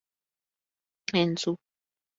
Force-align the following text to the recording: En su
En 1.13 1.37
su 1.37 1.59